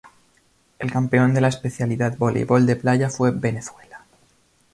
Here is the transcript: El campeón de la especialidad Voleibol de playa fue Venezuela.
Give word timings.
El 0.79 0.89
campeón 0.91 1.35
de 1.35 1.41
la 1.41 1.47
especialidad 1.49 2.17
Voleibol 2.17 2.65
de 2.65 2.75
playa 2.75 3.11
fue 3.11 3.29
Venezuela. 3.29 4.01